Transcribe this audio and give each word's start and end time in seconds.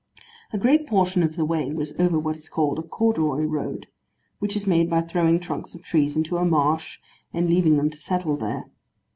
A 0.51 0.57
great 0.57 0.87
portion 0.87 1.21
of 1.21 1.35
the 1.35 1.45
way 1.45 1.71
was 1.71 1.93
over 1.99 2.17
what 2.17 2.35
is 2.35 2.49
called 2.49 2.79
a 2.79 2.81
corduroy 2.81 3.43
road, 3.43 3.85
which 4.39 4.55
is 4.55 4.65
made 4.65 4.89
by 4.89 5.01
throwing 5.01 5.39
trunks 5.39 5.75
of 5.75 5.83
trees 5.83 6.17
into 6.17 6.37
a 6.37 6.43
marsh, 6.43 6.97
and 7.33 7.47
leaving 7.47 7.77
them 7.77 7.91
to 7.91 7.97
settle 7.97 8.35
there. 8.35 8.63